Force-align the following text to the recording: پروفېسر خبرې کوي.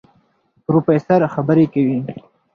پروفېسر 0.65 1.21
خبرې 1.33 1.65
کوي. 1.73 1.99